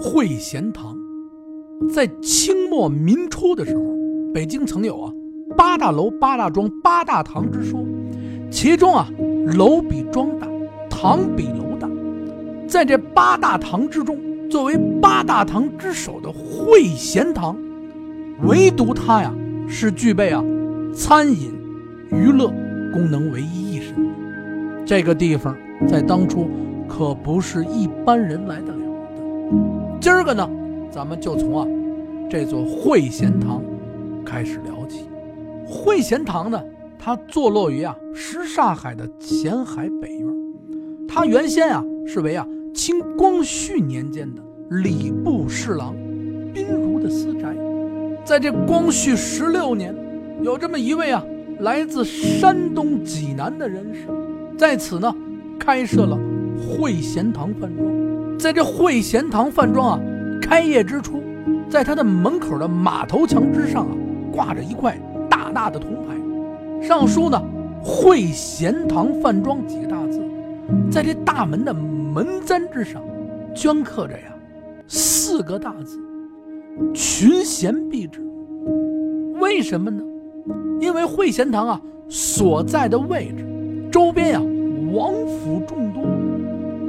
[0.00, 0.96] 会贤堂，
[1.92, 3.82] 在清末民初的时候，
[4.32, 5.12] 北京曾有啊
[5.58, 7.84] 八大楼、八大庄、八大堂之说，
[8.50, 9.10] 其中啊
[9.58, 10.48] 楼比庄大，
[10.88, 11.86] 堂比楼大。
[12.66, 14.16] 在这八大堂之中，
[14.48, 17.54] 作为八大堂之首的会贤堂，
[18.44, 19.34] 唯独它呀
[19.68, 20.42] 是具备啊
[20.94, 21.52] 餐饮、
[22.10, 22.48] 娱乐
[22.90, 24.10] 功能为一身的。
[24.86, 25.54] 这个地方
[25.86, 26.48] 在当初
[26.88, 29.79] 可不是一般人来得了的。
[30.00, 30.48] 今儿个呢，
[30.90, 31.66] 咱们就从啊
[32.30, 33.62] 这座会贤堂
[34.24, 35.04] 开始聊起。
[35.66, 36.58] 会贤堂呢，
[36.98, 40.26] 它坐落于啊什刹海的前海北院。
[41.06, 45.94] 它原先啊是为啊清光绪年间的礼部侍郎
[46.54, 47.54] 宾如的私宅。
[48.24, 49.94] 在这光绪十六年，
[50.40, 51.22] 有这么一位啊
[51.58, 54.06] 来自山东济南的人士，
[54.56, 55.14] 在此呢
[55.58, 56.18] 开设了
[56.58, 58.09] 会贤堂饭庄。
[58.40, 60.00] 在这会贤堂饭庄啊，
[60.40, 61.22] 开业之初，
[61.68, 63.92] 在他的门口的马头墙之上啊，
[64.32, 67.38] 挂着一块大大的铜牌，上书呢
[67.84, 70.22] “会贤堂饭庄”几个大字。
[70.90, 73.02] 在这大门的门簪之上，
[73.54, 74.34] 镌刻着呀
[74.88, 76.00] 四个大字
[76.94, 78.20] ：“群贤毕至”。
[79.38, 80.02] 为什么呢？
[80.80, 83.44] 因为会贤堂啊所在的位置，
[83.92, 84.40] 周边呀
[84.94, 86.02] 王府众多，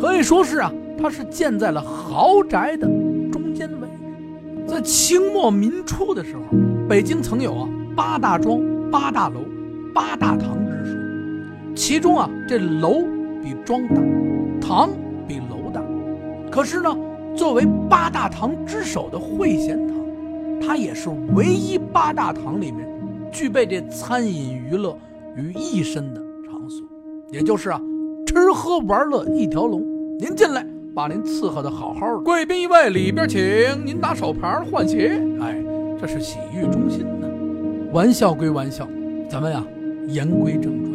[0.00, 0.72] 可以说是啊。
[1.00, 2.86] 它是建在了豪宅的
[3.32, 4.66] 中间位置。
[4.66, 6.42] 在清末民初的时候，
[6.86, 9.40] 北京曾有啊八大庄、八大楼、
[9.94, 11.00] 八大堂之说。
[11.74, 13.02] 其中啊，这楼
[13.42, 13.94] 比庄大，
[14.60, 14.90] 堂
[15.26, 15.82] 比楼大。
[16.50, 16.94] 可是呢，
[17.34, 19.96] 作为八大堂之首的会贤堂，
[20.60, 22.86] 它也是唯一八大堂里面
[23.32, 24.96] 具备这餐饮娱乐
[25.34, 26.86] 于一身的场所，
[27.32, 27.80] 也就是啊，
[28.26, 29.80] 吃喝玩乐一条龙。
[30.18, 30.66] 您进来。
[31.00, 33.40] 把您伺候的好好的，贵宾一位，里边请。
[33.86, 35.56] 您拿手牌换鞋，哎，
[35.98, 37.26] 这是洗浴中心呢。
[37.90, 38.86] 玩笑归玩笑，
[39.26, 39.64] 咱们呀
[40.08, 40.92] 言归正传。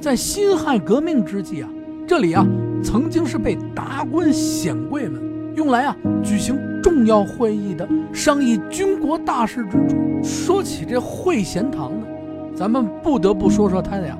[0.00, 1.68] 在辛亥革命之际啊，
[2.06, 2.46] 这里啊
[2.80, 5.20] 曾经是被达官显贵们
[5.56, 9.96] 用来啊举行重要会议的、商议军国大事之处。
[10.22, 12.06] 说起这会贤堂呢，
[12.54, 14.16] 咱们不得不说说他的呀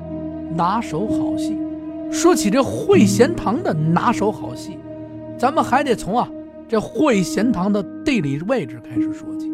[0.53, 1.57] 拿手好戏。
[2.11, 4.77] 说起这会贤堂的拿手好戏。
[5.37, 6.27] 咱们还得从啊
[6.67, 9.51] 这会贤堂的地理位置开始说起。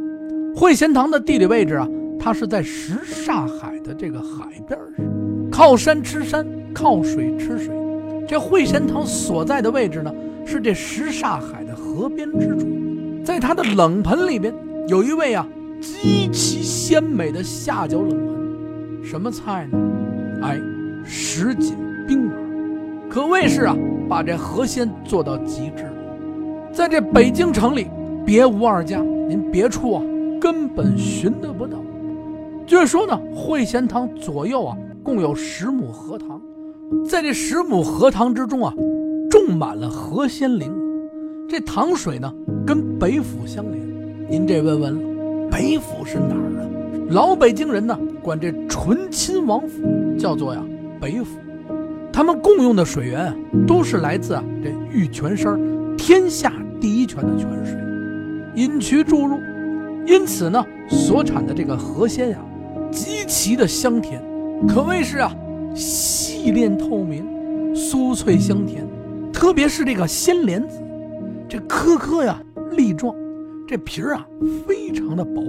[0.56, 1.88] 会贤堂的地理位置啊，
[2.20, 5.06] 它是在什刹海的这个海边上，
[5.52, 7.74] 靠山吃山，靠水吃水。
[8.28, 10.14] 这会贤堂所在的位置呢，
[10.46, 12.68] 是这什刹海的河边之处。
[13.24, 14.54] 在它的冷盆里边，
[14.88, 15.48] 有一位啊
[15.80, 19.78] 极其鲜美的下脚冷盆，什么菜呢？
[20.44, 20.60] 哎，
[21.06, 21.76] 什锦
[22.08, 22.36] 冰丸，
[23.10, 23.76] 可谓是啊。
[24.12, 25.90] 把这河鲜做到极致，
[26.74, 27.88] 在这北京城里
[28.26, 30.04] 别无二家，您别处啊
[30.38, 31.78] 根本寻得不到。
[32.68, 36.42] 据说呢，会贤堂左右啊共有十亩荷塘，
[37.08, 38.74] 在这十亩荷塘之中啊，
[39.30, 40.74] 种满了河鲜灵。
[41.48, 42.30] 这塘水呢
[42.68, 43.82] 跟北府相连。
[44.30, 46.68] 您这问问了，北府是哪儿啊？
[47.12, 49.82] 老北京人呢管这醇亲王府
[50.20, 50.62] 叫做呀
[51.00, 51.38] 北府。
[52.14, 53.34] 他们共用的水源
[53.66, 55.60] 都是来自啊这玉泉山
[55.98, 57.78] 天下第一泉的泉水，
[58.56, 59.38] 引渠注入，
[60.06, 62.38] 因此呢，所产的这个河鲜呀，
[62.92, 64.22] 极其的香甜，
[64.68, 65.34] 可谓是啊
[65.74, 67.24] 细炼透明，
[67.74, 68.86] 酥脆香甜。
[69.32, 70.82] 特别是这个鲜莲子，
[71.48, 72.40] 这颗颗呀
[72.72, 73.16] 粒状，
[73.68, 74.28] 这皮儿啊
[74.68, 75.42] 非常的薄，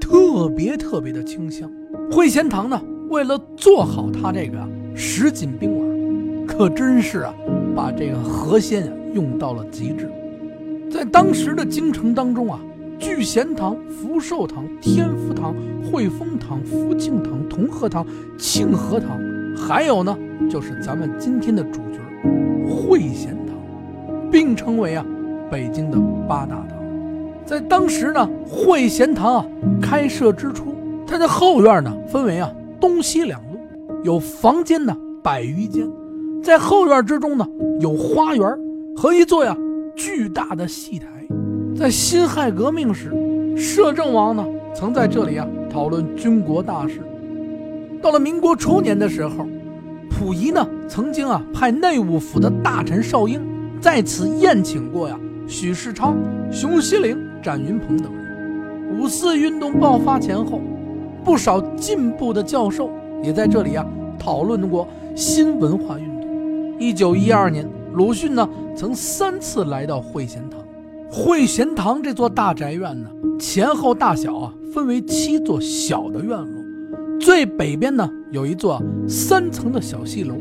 [0.00, 1.70] 特别特别的清香。
[2.10, 2.78] 会贤堂呢，
[3.08, 4.58] 为了做好它这个
[4.94, 6.46] 什锦冰丸。
[6.46, 7.34] 可真是啊，
[7.74, 10.10] 把这个河鲜啊用到了极致。
[10.90, 12.60] 在当时的京城当中啊，
[12.98, 18.06] 聚贤堂、福寿堂、天福堂、汇丰堂、福庆堂、同和堂、
[18.38, 19.18] 庆和堂，
[19.56, 20.16] 还有呢，
[20.48, 21.98] 就是咱们今天的主角
[22.68, 23.56] 会贤堂，
[24.30, 25.04] 并称为啊
[25.50, 26.78] 北京的八大堂。
[27.44, 29.46] 在当时呢，会贤堂啊
[29.82, 30.74] 开设之初，
[31.06, 33.40] 它的后院呢分为啊东西两，
[34.04, 35.90] 有房间呢百余间。
[36.42, 37.48] 在后院之中呢，
[37.80, 38.46] 有花园
[38.94, 39.56] 和一座呀
[39.96, 41.06] 巨大的戏台。
[41.74, 43.10] 在辛亥革命时，
[43.56, 47.00] 摄政王呢曾在这里啊讨论军国大事。
[48.02, 49.46] 到了民国初年的时候，
[50.10, 53.40] 溥仪呢曾经啊派内务府的大臣邵英
[53.80, 56.14] 在此宴请过呀许世昌、
[56.52, 59.00] 熊希龄、展云鹏等人。
[59.00, 60.60] 五四运动爆发前后，
[61.24, 62.90] 不少进步的教授
[63.24, 63.84] 也在这里啊
[64.18, 64.86] 讨论过
[65.16, 66.78] 新文化运动。
[66.78, 70.60] 一九一二年，鲁迅呢曾三次来到会贤堂。
[71.10, 77.18] 会贤堂这座大宅院呢，前后大小啊，分为七座小的院落。
[77.20, 80.34] 最北边呢，有一座三层的小戏楼。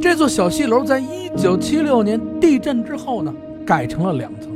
[0.00, 3.32] 这座小戏楼在一九七六年地震之后呢，
[3.64, 4.50] 改成了两层。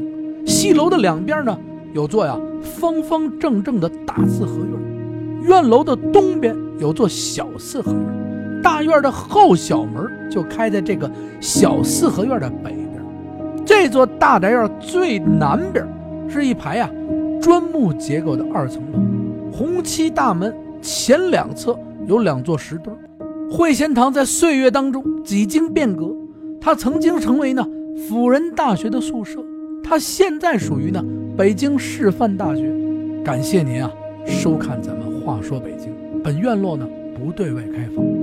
[0.44, 1.56] 戏楼的两边呢，
[1.94, 4.85] 有座呀方方正正的大四合院。
[5.42, 11.10] 院楼的东边有座小四合院，大院的后小门就开在这个
[11.40, 13.02] 小四合院的北边。
[13.64, 15.86] 这座大宅院最南边
[16.28, 16.90] 是一排呀
[17.40, 18.98] 砖木结构的二层楼，
[19.52, 20.54] 红漆大门。
[20.82, 22.94] 前两侧有两座石墩
[23.50, 26.14] 会仙堂在岁月当中几经变革，
[26.60, 27.66] 它曾经成为呢
[28.06, 29.44] 辅仁大学的宿舍，
[29.82, 31.02] 它现在属于呢
[31.36, 32.72] 北京师范大学。
[33.24, 33.90] 感谢您啊
[34.26, 35.92] 收看咱们话说北京，
[36.22, 38.15] 本院落呢不对外开放。